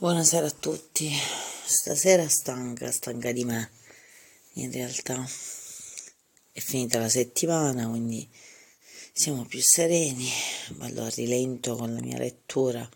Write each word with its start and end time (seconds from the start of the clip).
Buonasera 0.00 0.46
a 0.46 0.50
tutti. 0.58 1.12
Stasera 1.62 2.26
stanca, 2.26 2.90
stanca 2.90 3.32
di 3.32 3.44
me. 3.44 3.70
In 4.54 4.72
realtà 4.72 5.22
è 6.52 6.58
finita 6.58 6.98
la 6.98 7.10
settimana, 7.10 7.86
quindi 7.86 8.26
siamo 9.12 9.44
più 9.44 9.60
sereni. 9.60 10.26
Vado 10.76 11.04
a 11.04 11.10
rilento 11.10 11.76
con 11.76 11.92
la 11.92 12.00
mia 12.00 12.16
lettura. 12.16 12.88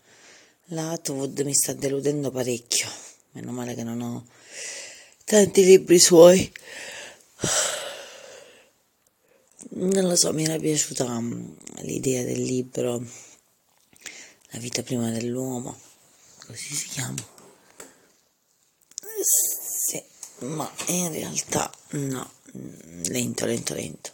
La 0.69 0.93
Atwood 0.93 1.41
mi 1.41 1.53
sta 1.53 1.73
deludendo 1.73 2.31
parecchio. 2.31 2.89
Meno 3.33 3.51
male 3.51 3.75
che 3.75 3.83
non 3.83 4.01
ho 4.01 4.25
tanti 5.25 5.63
libri 5.63 5.99
suoi. 5.99 6.51
Non 9.73 10.07
lo 10.07 10.15
so, 10.15 10.33
mi 10.33 10.43
era 10.43 10.57
piaciuta 10.57 11.19
mm, 11.19 11.55
l'idea 11.81 12.23
del 12.23 12.41
libro 12.41 12.97
La 14.49 14.57
vita 14.57 14.81
prima 14.81 15.11
dell'uomo 15.11 15.93
così 16.45 16.75
si 16.75 16.87
chiama. 16.89 17.33
Sì, 19.21 20.03
ma 20.39 20.71
in 20.87 21.11
realtà 21.11 21.71
no, 21.91 22.31
lento, 23.07 23.45
lento, 23.45 23.73
lento. 23.73 24.13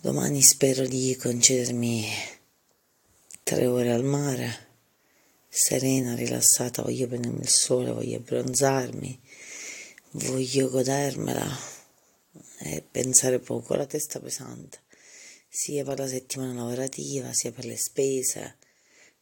Domani 0.00 0.42
spero 0.42 0.86
di 0.86 1.16
concedermi 1.16 2.06
tre 3.42 3.66
ore 3.66 3.90
al 3.92 4.04
mare, 4.04 4.68
serena, 5.48 6.14
rilassata, 6.14 6.82
voglio 6.82 7.06
prendermi 7.06 7.40
il 7.40 7.48
sole, 7.48 7.90
voglio 7.90 8.18
abbronzarmi, 8.18 9.20
voglio 10.12 10.68
godermela 10.68 11.46
e 12.58 12.82
pensare 12.82 13.38
poco, 13.38 13.74
la 13.74 13.86
testa 13.86 14.20
pesante, 14.20 14.82
sia 15.48 15.84
per 15.84 15.98
la 15.98 16.08
settimana 16.08 16.54
lavorativa, 16.54 17.32
sia 17.32 17.52
per 17.52 17.64
le 17.64 17.76
spese 17.76 18.56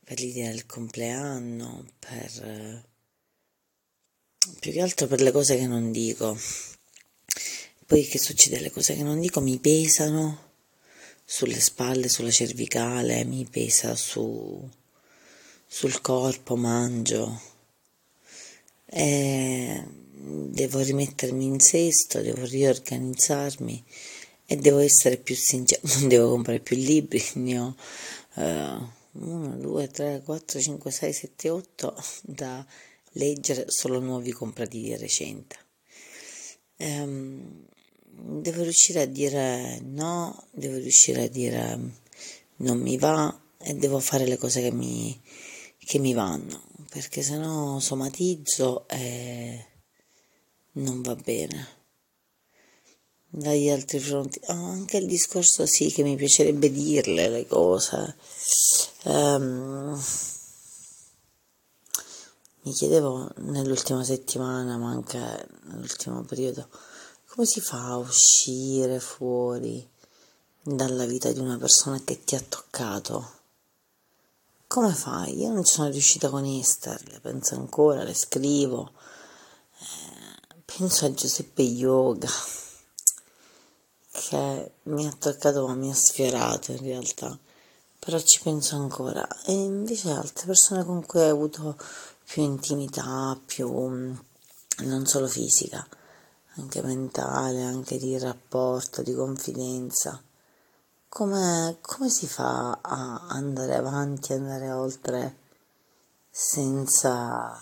per 0.04 0.20
l'idea 0.20 0.50
del 0.50 0.66
compleanno, 0.66 1.86
per 1.98 2.90
più 4.58 4.72
che 4.72 4.80
altro 4.80 5.06
per 5.06 5.20
le 5.20 5.30
cose 5.30 5.56
che 5.56 5.66
non 5.66 5.92
dico. 5.92 6.36
Poi 7.86 8.06
che 8.06 8.18
succede? 8.18 8.60
Le 8.60 8.70
cose 8.70 8.94
che 8.94 9.02
non 9.02 9.20
dico 9.20 9.40
mi 9.40 9.58
pesano 9.58 10.50
sulle 11.24 11.60
spalle, 11.60 12.08
sulla 12.08 12.30
cervicale, 12.30 13.24
mi 13.24 13.46
pesa 13.48 13.94
su, 13.94 14.68
sul 15.66 16.00
corpo, 16.00 16.56
mangio. 16.56 17.40
E 18.86 19.84
devo 20.14 20.80
rimettermi 20.80 21.44
in 21.44 21.60
sesto, 21.60 22.20
devo 22.20 22.44
riorganizzarmi 22.44 23.84
e 24.46 24.56
devo 24.56 24.78
essere 24.78 25.16
più 25.16 25.34
sincera, 25.34 25.80
non 25.98 26.08
devo 26.08 26.30
comprare 26.30 26.60
più 26.60 26.76
libri, 26.76 27.22
ne 27.34 27.58
ho... 27.58 27.76
Uh, 28.34 29.00
1, 29.12 29.56
2, 29.58 29.88
3, 29.88 30.22
4, 30.24 30.60
5, 30.60 30.90
6, 30.90 31.12
7, 31.12 31.50
8 31.50 31.94
da 32.22 32.64
leggere 33.12 33.64
solo 33.68 34.00
nuovi 34.00 34.32
comprati 34.32 34.80
di 34.80 34.96
recente. 34.96 35.56
Ehm, 36.76 37.66
devo 38.04 38.62
riuscire 38.62 39.02
a 39.02 39.06
dire 39.06 39.80
no, 39.80 40.46
devo 40.50 40.76
riuscire 40.76 41.24
a 41.24 41.28
dire 41.28 41.78
non 42.56 42.80
mi 42.80 42.96
va 42.96 43.38
e 43.58 43.74
devo 43.74 43.98
fare 44.00 44.26
le 44.26 44.36
cose 44.36 44.62
che 44.62 44.72
mi, 44.72 45.20
che 45.78 45.98
mi 45.98 46.12
vanno, 46.12 46.62
perché 46.88 47.22
se 47.22 47.36
no 47.36 47.80
somatizzo 47.80 48.88
e 48.88 49.66
non 50.72 51.02
va 51.02 51.14
bene 51.14 51.81
dagli 53.34 53.70
altri 53.70 53.98
fronti. 53.98 54.38
Oh, 54.48 54.52
anche 54.52 54.98
il 54.98 55.06
discorso 55.06 55.64
sì 55.64 55.90
che 55.90 56.02
mi 56.02 56.16
piacerebbe 56.16 56.70
dirle 56.70 57.28
le 57.30 57.46
cose. 57.46 58.14
Um, 59.04 59.98
mi 62.62 62.72
chiedevo 62.72 63.30
nell'ultima 63.38 64.04
settimana, 64.04 64.76
ma 64.76 64.90
anche 64.90 65.48
nell'ultimo 65.62 66.22
periodo, 66.24 66.68
come 67.26 67.46
si 67.46 67.60
fa 67.60 67.92
a 67.92 67.96
uscire 67.96 69.00
fuori 69.00 69.88
dalla 70.62 71.06
vita 71.06 71.32
di 71.32 71.40
una 71.40 71.56
persona 71.56 72.00
che 72.04 72.22
ti 72.24 72.34
ha 72.34 72.44
toccato? 72.46 73.40
Come 74.66 74.92
fai? 74.92 75.40
Io 75.40 75.50
non 75.50 75.64
sono 75.64 75.88
riuscita 75.88 76.28
con 76.28 76.44
Esther, 76.44 77.02
le 77.10 77.20
penso 77.20 77.54
ancora, 77.54 78.04
le 78.04 78.14
scrivo. 78.14 78.92
Eh, 79.78 80.62
penso 80.66 81.06
a 81.06 81.12
Giuseppe 81.12 81.62
Yoga 81.62 82.28
che 84.12 84.72
mi 84.84 85.06
ha 85.06 85.12
toccato 85.18 85.66
mi 85.68 85.90
ha 85.90 85.94
sfiorato 85.94 86.72
in 86.72 86.82
realtà, 86.82 87.36
però 87.98 88.20
ci 88.20 88.40
penso 88.42 88.76
ancora. 88.76 89.26
E 89.46 89.52
invece 89.52 90.10
altre 90.10 90.46
persone 90.46 90.84
con 90.84 91.04
cui 91.06 91.20
ho 91.20 91.30
avuto 91.30 91.76
più 92.24 92.42
intimità, 92.42 93.38
più 93.44 93.68
non 93.70 95.06
solo 95.06 95.26
fisica, 95.26 95.86
anche 96.56 96.82
mentale, 96.82 97.62
anche 97.62 97.96
di 97.98 98.18
rapporto, 98.18 99.02
di 99.02 99.14
confidenza. 99.14 100.22
Come, 101.08 101.78
come 101.80 102.08
si 102.10 102.26
fa 102.26 102.78
a 102.80 103.26
andare 103.28 103.74
avanti, 103.76 104.34
andare 104.34 104.70
oltre 104.70 105.36
senza, 106.30 107.58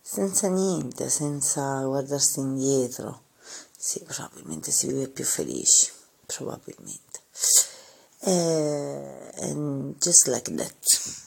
senza 0.00 0.48
niente, 0.48 1.08
senza 1.08 1.82
guardarsi 1.84 2.40
indietro? 2.40 3.30
Sì, 3.84 4.00
probabilmente 4.06 4.70
si 4.70 4.86
vive 4.86 5.08
più 5.08 5.24
felici, 5.24 5.90
probabilmente. 6.26 7.20
And 8.20 9.96
just 9.98 10.28
like 10.28 10.54
that. 10.54 11.21